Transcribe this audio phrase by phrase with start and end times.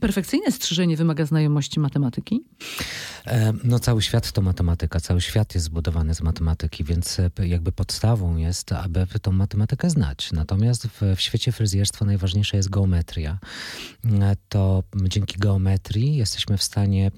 [0.00, 2.44] Perfekcyjne strzyżenie wymaga znajomości matematyki?
[3.26, 7.72] E, no cały świat to matematyka, cały świat jest zbudowany z matematyki, więc e, jakby
[7.72, 10.32] podstawą jest, aby tą matematykę znać.
[10.32, 13.38] Natomiast w, w świecie fryzjerstwa najważniejsza jest geometria.
[14.04, 17.10] E, to dzięki geometrii jesteśmy w stanie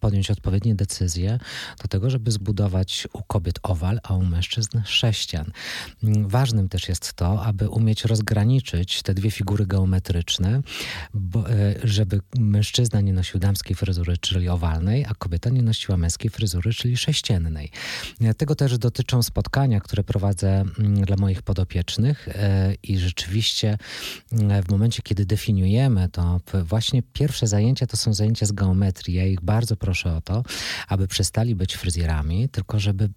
[0.00, 1.38] podjąć odpowiednie decyzje
[1.82, 5.52] do tego, żeby zbudować u kobiet owal, a u mężczyzn sześcian.
[6.22, 10.62] Ważnym też jest to, aby umieć rozgraniczyć te dwie figury geometryczne,
[11.14, 11.44] bo,
[11.90, 16.96] żeby mężczyzna nie nosił damskiej fryzury, czyli owalnej, a kobieta nie nosiła męskiej fryzury, czyli
[16.96, 17.70] sześciennej.
[18.36, 23.78] Tego też dotyczą spotkania, które prowadzę mm, dla moich podopiecznych e, i rzeczywiście
[24.32, 29.14] mm, w momencie, kiedy definiujemy to, właśnie pierwsze zajęcia to są zajęcia z geometrii.
[29.16, 30.42] Ja ich bardzo proszę o to,
[30.88, 33.08] aby przestali być fryzjerami, tylko żeby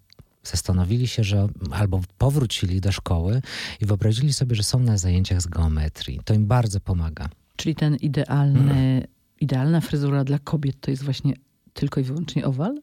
[0.44, 3.42] zastanowili się, że albo powrócili do szkoły
[3.80, 6.20] i wyobrazili sobie, że są na zajęciach z geometrii.
[6.24, 7.28] To im bardzo pomaga.
[7.62, 9.06] Czyli ten idealny,
[9.40, 11.34] idealna fryzura dla kobiet to jest właśnie
[11.72, 12.80] tylko i wyłącznie owal?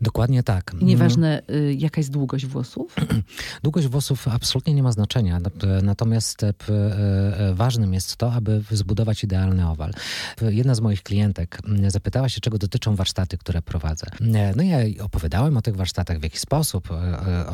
[0.00, 0.74] Dokładnie tak.
[0.80, 2.96] Nieważne, y, jaka jest długość włosów?
[3.62, 5.40] Długość włosów absolutnie nie ma znaczenia,
[5.82, 9.92] natomiast e, e, ważnym jest to, aby zbudować idealny owal.
[10.40, 11.58] Jedna z moich klientek
[11.88, 14.06] zapytała się, czego dotyczą warsztaty, które prowadzę.
[14.34, 16.88] E, no ja opowiadałem o tych warsztatach, w jaki sposób,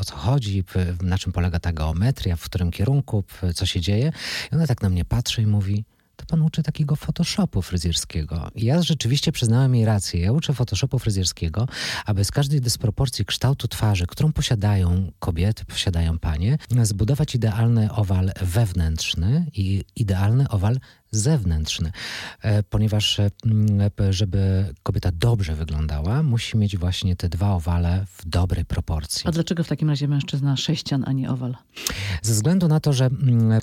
[0.01, 0.65] o co chodzi,
[1.03, 4.13] na czym polega ta geometria, w którym kierunku, co się dzieje.
[4.53, 5.85] I ona tak na mnie patrzy i mówi,
[6.19, 8.51] to pan uczy takiego Photoshopu fryzjerskiego.
[8.55, 10.21] I ja rzeczywiście przyznałem jej rację.
[10.21, 11.69] Ja uczę Photoshopu fryzjerskiego,
[12.07, 19.47] aby z każdej dysproporcji kształtu twarzy, którą posiadają kobiety, posiadają panie, zbudować idealny owal wewnętrzny
[19.55, 20.79] i idealny owal
[21.11, 21.93] zewnętrzny,
[22.43, 23.31] e, ponieważ e,
[24.11, 29.23] żeby kobieta dobrze wyglądała, musi mieć właśnie te dwa owale w dobrej proporcji.
[29.29, 31.57] A dlaczego w takim razie mężczyzna sześcian, a nie owal?
[32.23, 33.11] Ze względu na to, że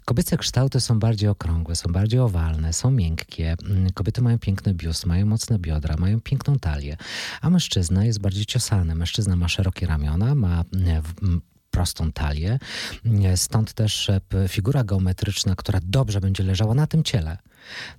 [0.06, 3.56] kobiece kształty są bardziej okrągłe, są bardziej owalne, są miękkie.
[3.94, 6.98] Kobiety mają piękny biust, mają mocne biodra, mają piękną talię,
[7.42, 8.96] a mężczyzna jest bardziej ciosany.
[8.96, 10.64] Mężczyzna ma szerokie ramiona, ma
[11.76, 12.60] prostą talię.
[13.36, 17.38] Stąd też e, figura geometryczna, która dobrze będzie leżała na tym ciele,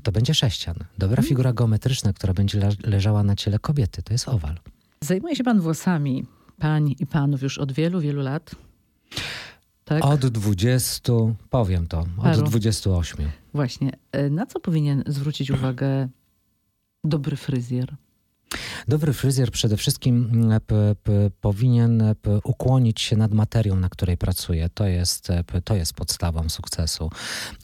[0.03, 0.75] to będzie sześcian.
[0.99, 1.29] Dobra hmm.
[1.29, 4.59] figura geometryczna, która będzie leżała na ciele kobiety, to jest owal.
[5.01, 6.27] Zajmuje się pan włosami
[6.59, 8.51] pań i panów już od wielu, wielu lat.
[9.85, 10.05] Tak?
[10.05, 11.13] Od 20,
[11.51, 12.43] powiem to, od Paru.
[12.43, 13.31] 28.
[13.55, 13.93] Właśnie.
[14.13, 16.09] E, na co powinien zwrócić uwagę
[17.05, 17.97] dobry fryzjer?
[18.89, 20.61] Dobry fryzjer przede wszystkim mm,
[21.41, 24.69] powinien p, ukłonić się nad materią, na której pracuje.
[24.69, 25.29] To jest,
[25.65, 27.11] to jest podstawą sukcesu.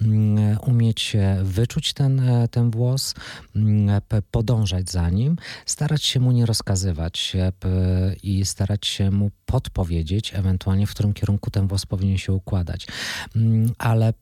[0.02, 3.14] Mm, umieć wyczuć ten, e, ten włos,
[3.56, 4.00] mm,
[4.30, 7.36] podążać za nim, starać się mu nie rozkazywać
[8.22, 12.86] i starać się mu podpowiedzieć, ewentualnie w którym kierunku ten włos powinien się układać.
[13.78, 14.12] Ale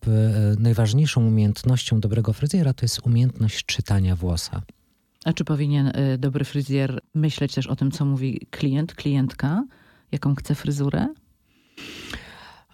[0.59, 4.63] najważniejszą umiejętnością dobrego fryzjera to jest umiejętność czytania włosa.
[5.25, 9.65] A czy powinien y, dobry fryzjer myśleć też o tym, co mówi klient, klientka,
[10.13, 11.09] jaką chce fryzurę?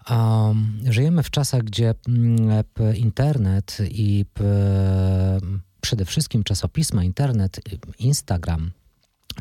[0.09, 2.63] Um, żyjemy w czasach, gdzie mm,
[2.97, 4.25] internet i
[5.81, 7.59] przede wszystkim czasopisma, internet,
[7.99, 8.71] Instagram,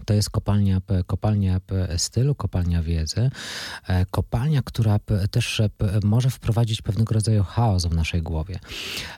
[0.05, 1.61] to jest kopalnia, kopalnia
[1.97, 3.31] stylu, kopalnia wiedzy,
[3.87, 4.99] e, kopalnia, która
[5.31, 5.63] też
[6.05, 8.59] może wprowadzić pewnego rodzaju chaos w naszej głowie.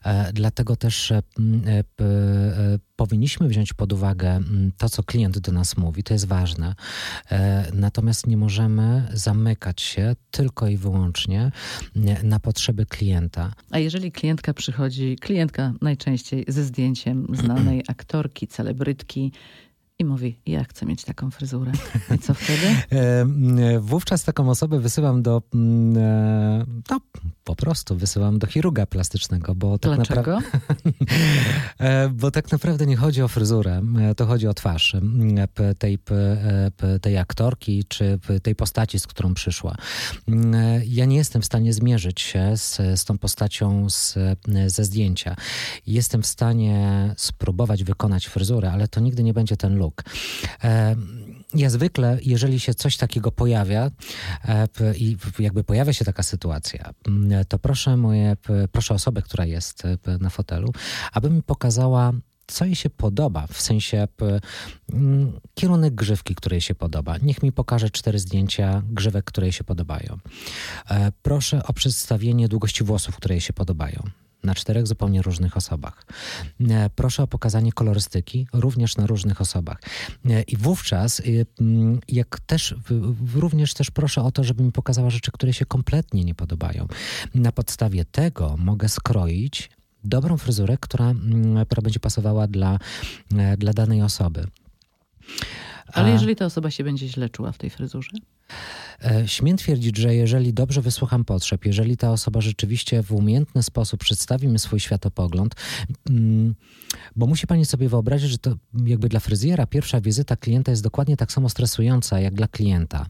[0.05, 1.23] E, dlatego też e,
[2.97, 4.41] powinniśmy wziąć pod uwagę
[4.79, 6.75] to, co klient do nas mówi, to jest ważne.
[7.73, 11.51] Natomiast nie możemy zamykać się tylko i wyłącznie
[12.23, 13.53] na potrzeby klienta.
[13.71, 19.33] A jeżeli klientka przychodzi, klientka najczęściej ze zdjęciem znanej aktorki, celebrytki,
[19.99, 21.73] i mówi, ja chcę mieć taką fryzurę.
[22.15, 22.67] I co wtedy?
[22.91, 25.59] E, wówczas taką osobę wysyłam do, e,
[26.91, 27.01] no,
[27.49, 30.39] po prostu wysyłam do chirurga plastycznego, bo tak Dlaczego?
[31.79, 33.83] E, bo tak naprawdę nie chodzi o fryzurę,
[34.17, 34.97] to chodzi o twarz
[35.79, 35.99] tej,
[37.01, 39.77] tej aktorki, czy tej postaci, z którą przyszła.
[40.87, 44.15] Ja nie jestem w stanie zmierzyć się z, z tą postacią z,
[44.67, 45.37] ze zdjęcia.
[45.87, 50.05] Jestem w stanie spróbować wykonać fryzurę, ale to nigdy nie będzie ten look.
[51.55, 53.91] E, ja zwykle, jeżeli się coś takiego pojawia
[54.45, 56.91] e, i jakby pojawia się taka sytuacja,
[57.49, 58.37] to proszę moje,
[58.73, 59.83] proszę osobę, która jest
[60.21, 60.73] na fotelu,
[61.13, 62.13] aby mi pokazała
[62.49, 64.09] co jej się podoba, w sensie
[64.93, 67.17] mm, kierunek grzywki, który jej się podoba.
[67.23, 70.19] Niech mi pokaże cztery zdjęcia grzywek, które jej się podobają.
[70.91, 74.03] E, proszę o przedstawienie długości włosów, które jej się podobają
[74.45, 76.07] na czterech zupełnie różnych osobach.
[76.71, 79.81] E, proszę o pokazanie kolorystyki również na różnych osobach.
[80.31, 82.75] E, I wówczas, y, mm, jak też,
[83.35, 86.87] również też proszę o to, żeby mi pokazała rzeczy, które się kompletnie nie podobają.
[87.35, 89.71] Na podstawie tego mogę skroić
[90.05, 92.79] dobrą fryzurę, która, mm, która będzie pasowała dla,
[93.37, 94.47] e, dla danej osoby.
[95.93, 98.11] Ale jeżeli ta osoba się będzie źle czuła w tej fryzurze?
[99.05, 104.01] E, śmiem twierdzić, że jeżeli dobrze wysłucham potrzeb, jeżeli ta osoba rzeczywiście w umiejętny sposób
[104.01, 105.55] przedstawi mi swój światopogląd,
[106.11, 106.55] mm,
[107.17, 108.55] bo musi pani sobie wyobrazić, że to
[108.85, 113.07] jakby dla fryzjera pierwsza wizyta klienta jest dokładnie tak samo stresująca jak dla klienta,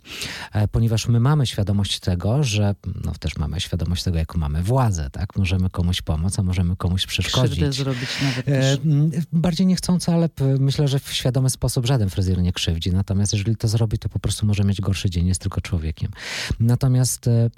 [0.53, 2.75] e, ponieważ my mamy świadomość tego, że
[3.05, 5.37] no też mamy świadomość tego, jaką mamy władzę, tak?
[5.37, 7.51] Możemy komuś pomóc, a możemy komuś przeszkodzić.
[7.51, 8.79] Krzywdę zrobić nawet e, też.
[9.33, 12.93] Bardziej niechcąco, ale myślę, że w świadomy sposób żaden fryzjer nie krzywdzi.
[12.93, 16.11] Natomiast jeżeli to zrobi, to po prostu może mieć gorszy dzień, jest tylko człowiekiem.
[16.61, 17.51] Natomiast, e,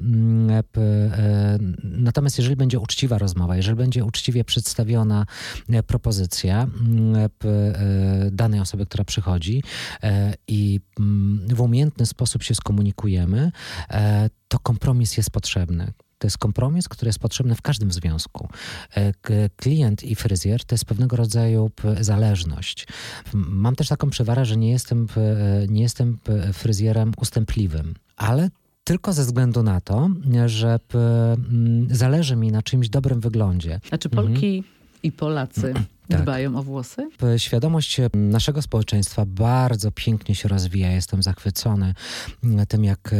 [1.82, 5.26] natomiast jeżeli będzie uczciwa rozmowa, jeżeli będzie uczciwie przedstawiona
[5.86, 7.30] propozycja, mm, e,
[8.30, 9.62] danej osoby, która przychodzi
[10.02, 13.52] e, i mm, w umiejętny sposób się skomunikujemy,
[13.90, 15.92] e, to kompromis jest potrzebny.
[16.20, 18.48] To jest kompromis, który jest potrzebny w każdym związku.
[19.56, 21.70] Klient i fryzjer to jest pewnego rodzaju
[22.00, 22.86] zależność.
[23.34, 25.06] Mam też taką przewarę, że nie jestem,
[25.68, 26.18] nie jestem
[26.52, 28.50] fryzjerem ustępliwym, ale
[28.84, 30.08] tylko ze względu na to,
[30.46, 30.78] że
[31.90, 33.80] zależy mi na czymś dobrym wyglądzie.
[33.88, 34.74] Znaczy Polki mhm.
[35.02, 35.74] i Polacy
[36.08, 36.22] tak.
[36.22, 37.08] dbają o włosy?
[37.36, 40.90] Świadomość naszego społeczeństwa bardzo pięknie się rozwija.
[40.90, 41.94] Jestem zachwycony
[42.68, 43.14] tym, jak,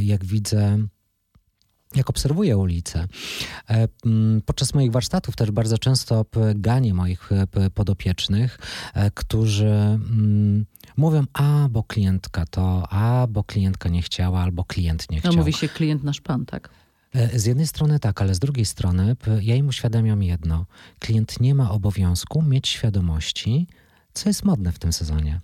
[0.00, 0.78] jak widzę
[1.96, 3.06] jak obserwuję ulicę.
[3.70, 3.88] E,
[4.46, 6.24] podczas moich warsztatów też bardzo często
[6.54, 7.30] ganię moich
[7.74, 8.58] podopiecznych,
[8.94, 9.98] e, którzy
[10.96, 15.32] mówią, a bo klientka to, a bo klientka nie chciała, albo klient nie chciał.
[15.32, 16.70] No mówi się klient nasz pan, tak?
[17.14, 20.66] E, z jednej strony tak, ale z drugiej strony ja im uświadamiam jedno.
[20.98, 23.66] Klient nie ma obowiązku mieć świadomości,
[24.14, 25.40] co jest modne w tym sezonie.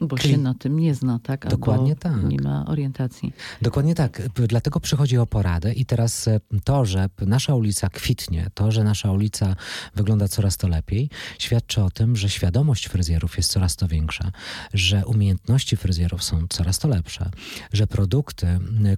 [0.00, 1.48] Bo się na tym nie zna, tak?
[1.48, 2.22] Dokładnie tak.
[2.22, 3.32] Nie ma orientacji.
[3.62, 4.22] Dokładnie tak.
[4.48, 9.12] Dlatego przychodzi o poradę i teraz e, to, że nasza ulica kwitnie, to, że nasza
[9.12, 9.56] ulica
[9.94, 14.30] wygląda coraz to lepiej, świadczy o tym, że świadomość fryzjerów jest coraz to większa,
[14.74, 17.30] że umiejętności fryzjerów są coraz to lepsze,
[17.72, 18.46] że produkty,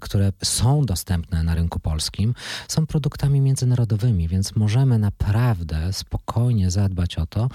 [0.01, 2.35] które są dostępne na rynku polskim,
[2.69, 7.49] są produktami międzynarodowymi, więc możemy naprawdę spokojnie zadbać o to,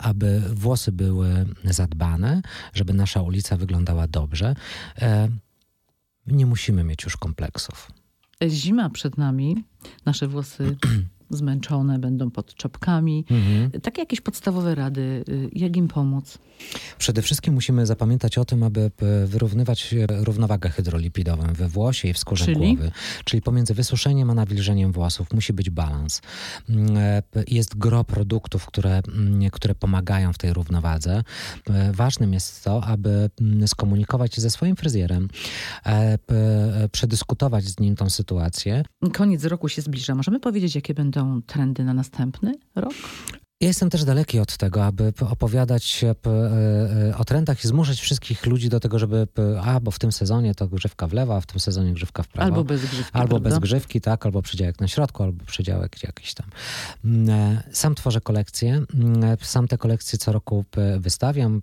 [0.00, 2.42] aby włosy były zadbane,
[2.74, 4.54] żeby nasza ulica wyglądała dobrze,
[4.98, 5.28] e,
[6.26, 7.90] nie musimy mieć już kompleksów.
[8.48, 9.64] Zima przed nami,
[10.06, 10.76] nasze włosy
[11.30, 13.24] zmęczone, będą pod czapkami.
[13.30, 13.80] Mhm.
[13.80, 16.38] Takie jakieś podstawowe rady, y, jak im pomóc?
[16.98, 18.90] Przede wszystkim musimy zapamiętać o tym, aby
[19.26, 22.76] wyrównywać równowagę hydrolipidową we włosie i w skórze Czyli?
[22.76, 22.90] głowy.
[23.24, 26.22] Czyli pomiędzy wysuszeniem a nawilżeniem włosów musi być balans.
[26.68, 31.22] Mm, e, jest gro produktów, które, mm, które pomagają w tej równowadze.
[31.70, 35.28] E, ważnym jest to, aby mm, skomunikować się ze swoim fryzjerem,
[35.86, 36.18] e,
[36.92, 38.84] przedyskutować z nim tą sytuację.
[39.12, 40.14] Koniec roku się zbliża.
[40.14, 42.94] Możemy powiedzieć, jakie będą trendy na następny rok?
[43.60, 46.14] Ja jestem też daleki od tego, aby opowiadać e,
[47.10, 49.26] e, o trendach i zmuszać wszystkich ludzi do tego, żeby
[49.62, 52.28] a, bo w tym sezonie to grzywka w lewo, a w tym sezonie grzywka w
[52.28, 52.46] prawo.
[52.46, 53.50] Albo bez grzywki, Albo prawda?
[53.50, 56.46] bez grzywki, tak, albo przedziałek na środku, albo przedziałek jakiś tam.
[57.04, 58.82] Mm, e, sam tworzę kolekcje.
[58.94, 60.64] Mm, sam te kolekcje co roku
[60.98, 61.62] wystawiam.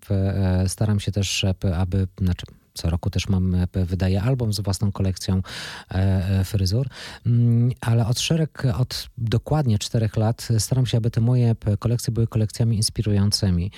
[0.67, 1.45] Staram się też,
[1.75, 2.45] aby, znaczy
[2.75, 5.41] co roku też mam, e, wydaję album z własną kolekcją
[5.91, 6.87] e, e, fryzur,
[7.25, 12.27] mm, ale od szereg, od dokładnie czterech lat staram się, aby te moje kolekcje były
[12.27, 13.71] kolekcjami inspirującymi,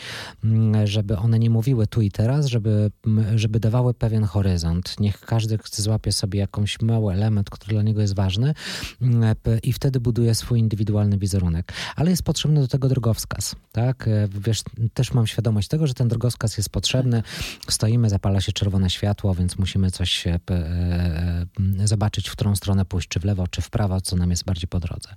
[0.43, 2.91] mm, żeby one nie mówiły tu i teraz, żeby,
[3.35, 4.99] żeby dawały pewien horyzont.
[4.99, 8.53] Niech każdy złapie sobie jakąś mały element, który dla niego jest ważny
[9.01, 11.73] mm, i wtedy buduje swój indywidualny wizerunek.
[11.95, 14.09] Ale jest potrzebny do tego drogowskaz, tak?
[14.45, 14.61] Wiesz,
[14.93, 17.23] też mam świadomość tego, że ten drogowskaz jest potrzebny.
[17.69, 18.51] Stoimy, zapala się
[18.89, 21.45] światło, więc musimy coś e, e,
[21.83, 24.67] zobaczyć, w którą stronę pójść, czy w lewo, czy w prawo, co nam jest bardziej
[24.67, 25.09] po drodze.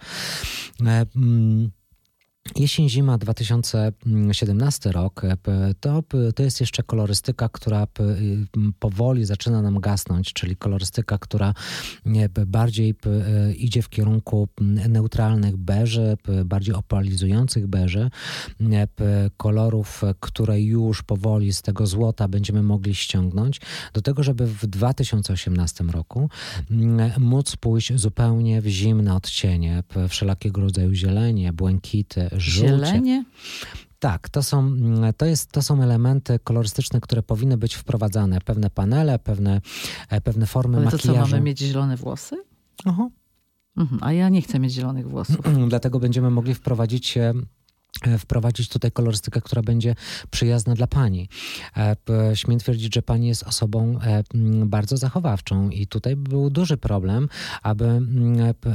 [2.57, 5.25] Jesień-zima 2017 rok.
[5.25, 5.37] E,
[5.81, 6.03] to,
[6.35, 7.87] to jest jeszcze kolorystyka, która
[8.79, 11.55] powoli zaczyna nam gasnąć, czyli kolorystyka, która
[12.47, 14.49] bardziej e, idzie w kierunku
[14.89, 18.11] neutralnych beży, bardziej opalizujących beży,
[19.37, 23.61] kolorów, które już powoli z tego złota będziemy mogli ściągnąć,
[23.93, 26.31] do tego, żeby w 2018 roku
[27.19, 32.69] móc pójść zupełnie w zimne odcienie, wszelakiego rodzaju zielenie, błękity, żółcie.
[32.69, 33.25] Zielenie?
[33.99, 38.41] Tak, to są, mm, to, jest, to są elementy kolorystyczne, które powinny być wprowadzane.
[38.41, 39.61] Pewne panele, pewne,
[40.09, 41.31] e, pewne formy Ale to makijażu.
[41.31, 42.37] co, mamy mieć zielone włosy?
[42.85, 43.09] Aha.
[43.77, 45.37] Mhm, a ja nie chcę mieć zielonych włosów.
[45.69, 47.19] Dlatego będziemy mogli wprowadzić
[48.19, 49.95] wprowadzić tutaj kolorystykę, która będzie
[50.31, 51.29] przyjazna dla pani.
[51.77, 51.97] E,
[52.35, 54.23] Śmiem twierdzić, że pani jest osobą e,
[54.67, 57.29] bardzo zachowawczą i tutaj był duży problem,
[57.63, 58.01] aby,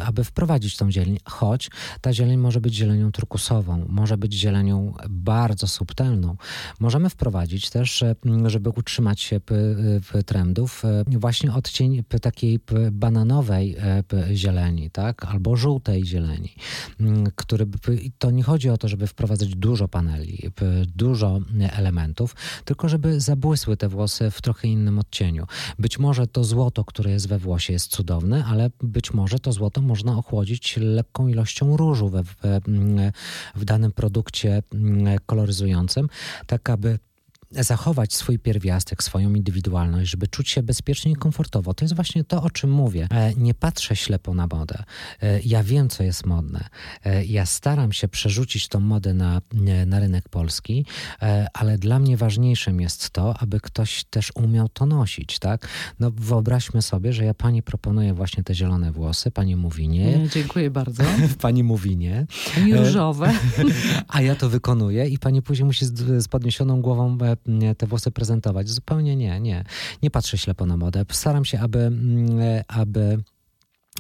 [0.05, 1.69] aby wprowadzić tą zieleń, choć
[2.01, 6.35] ta zieleń może być zielenią turkusową, może być zielenią bardzo subtelną.
[6.79, 9.41] Możemy wprowadzić też, e, żeby utrzymać się
[10.25, 12.59] trendów, e, właśnie odcień takiej
[12.91, 14.03] bananowej e,
[14.35, 16.55] zieleni, tak, albo żółtej zieleni,
[17.35, 17.67] który
[18.17, 20.51] to nie chodzi o to, żeby wprowadzać dużo paneli,
[20.95, 22.35] dużo e, elementów,
[22.65, 25.47] tylko żeby zabłysły te włosy w trochę innym odcieniu.
[25.79, 29.81] Być może to złoto, które jest we włosie jest cudowne, ale być może to złoto
[29.81, 32.35] można ochłodzić lekką ilością różu we, w,
[33.55, 36.09] w danym produkcie mm, koloryzującym,
[36.47, 36.99] tak aby
[37.51, 41.73] zachować swój pierwiastek, swoją indywidualność, żeby czuć się bezpiecznie i komfortowo.
[41.73, 43.07] To jest właśnie to, o czym mówię.
[43.11, 44.83] E, Nie patrzę ślepo na modę.
[45.21, 46.67] E, Ja wiem, co jest modne.
[47.05, 49.41] E, Ja staram się przerzucić tą modę na,
[49.85, 50.85] na rynek polski,
[51.53, 55.67] ale dla mnie ważniejszym jest to, aby ktoś też umiał to nosić, tak?
[55.99, 60.71] No wyobraźmy sobie, że ja pani proponuję właśnie te zielone włosy, pani mówi nie, dziękuję
[60.71, 61.03] bardzo.
[61.41, 62.25] pani mówi nie,
[62.73, 63.33] różowe.
[64.07, 67.17] a ja to wykonuję i pani później musi z, z podniesioną głową
[67.77, 68.69] te włosy prezentować.
[68.69, 69.63] Zupełnie nie, nie.
[70.03, 71.05] Nie patrzę ślepo na modę.
[71.11, 73.23] Staram się, aby, mm, e, aby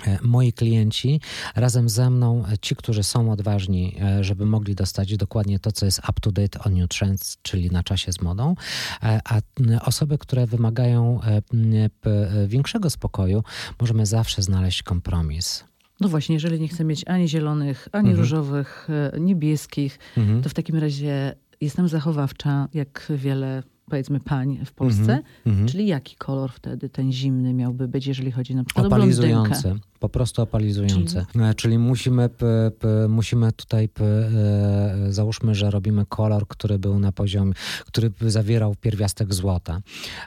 [0.07, 1.21] e, moi klienci
[1.55, 5.99] razem ze mną, e, ci, którzy są odważni, żeby mogli dostać dokładnie to, co jest
[5.99, 8.55] up to date on new trends, czyli na czasie z modą,
[9.01, 9.41] a
[9.81, 11.19] osoby, które wymagają
[12.47, 13.43] większego spokoju,
[13.81, 15.63] możemy zawsze znaleźć kompromis.
[15.99, 18.17] No właśnie, jeżeli nie chcę mieć ani zielonych, ani Mhm.
[18.19, 18.87] różowych,
[19.19, 20.41] niebieskich, Mhm.
[20.41, 25.01] to w takim razie jestem zachowawcza, jak wiele, powiedzmy, pań w Polsce.
[25.01, 25.23] Mhm.
[25.45, 25.67] Mhm.
[25.67, 29.15] Czyli jaki kolor wtedy ten zimny miałby być, jeżeli chodzi na przykład o blondynkę?
[29.15, 31.25] Opalizujący, po prostu opalizujący.
[31.33, 36.99] Czyli, Czyli musimy, p, p, musimy tutaj, p, e, załóżmy, że robimy kolor, który był
[36.99, 37.53] na poziomie,
[37.85, 39.81] który zawierał pierwiastek złota.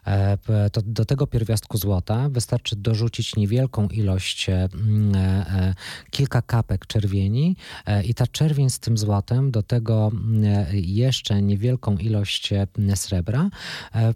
[0.07, 0.38] E,
[0.73, 5.75] to do tego pierwiastku złota wystarczy dorzucić niewielką ilość, e, mm, e,
[6.11, 11.43] kilka kapek czerwieni e, i ta czerwień z tym złotem, do tego mm, e, jeszcze
[11.43, 13.48] niewielką ilość e, srebra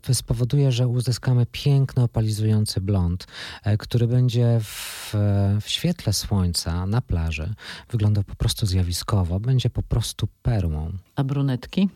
[0.09, 3.27] e, spowoduje, że uzyskamy piękny, opalizujący blond,
[3.65, 5.15] e, który będzie w,
[5.61, 7.55] w świetle słońca na plaży
[7.91, 10.93] wyglądał po prostu zjawiskowo, będzie po prostu perłą.
[11.17, 11.89] A brunetki?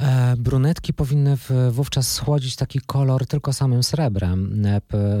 [0.00, 4.62] E, Brunetki powinny w, wówczas schłodzić taki kolor tylko samym srebrem,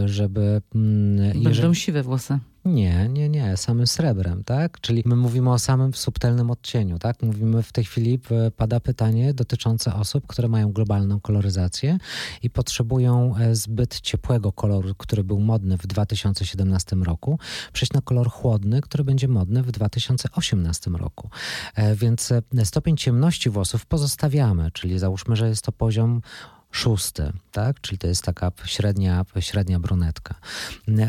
[0.04, 0.62] żeby...
[0.74, 2.38] mm, Będą siwe włosy.
[2.64, 4.80] Nie, nie, nie, samym srebrem, tak?
[4.80, 7.22] Czyli my mówimy o samym subtelnym odcieniu, tak?
[7.22, 8.20] Mówimy w tej chwili,
[8.56, 11.98] pada pytanie dotyczące osób, które mają globalną koloryzację
[12.42, 17.38] i potrzebują e, zbyt ciepłego koloru, który był modny w 2017 roku,
[17.72, 21.30] przejść na kolor chłodny, który będzie modny w 2018 roku.
[21.74, 26.22] E, Więc e, stopień ciemności włosów pozostawiamy, czyli załóżmy, że jest to poziom
[26.70, 27.80] szósty, tak?
[27.80, 30.34] Czyli to jest taka średnia, średnia brunetka.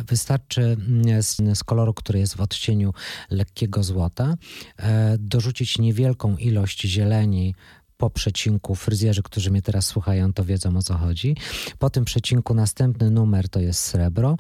[0.08, 0.78] Wystarczy
[1.22, 2.94] z, z koloru, który jest w odcieniu
[3.30, 4.36] lekkiego złota,
[4.78, 7.56] e, dorzucić niewielką ilość zieleni
[8.02, 11.36] po przecinku, fryzjerzy, którzy mnie teraz słuchają, to wiedzą o co chodzi.
[11.80, 14.38] Po tym przecinku następny numer to jest srebro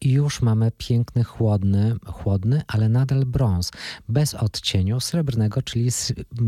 [0.00, 3.70] i już mamy piękny, chłodny, chłodny, ale nadal brąz,
[4.08, 5.90] bez odcieniu srebrnego, czyli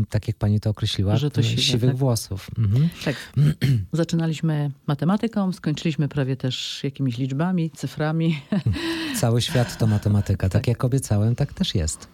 [0.09, 1.97] tak jak pani to określiła, Że to siwe, siwych tak.
[1.97, 2.47] włosów.
[2.57, 2.89] Mhm.
[3.05, 3.15] Tak.
[3.93, 8.41] Zaczynaliśmy matematyką, skończyliśmy prawie też jakimiś liczbami, cyframi.
[9.21, 10.49] Cały świat to matematyka.
[10.49, 12.07] Tak jak obiecałem, tak też jest.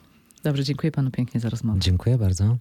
[0.43, 1.79] Dobrze, dziękuję panu pięknie za rozmowę.
[1.79, 2.57] Dziękuję bardzo.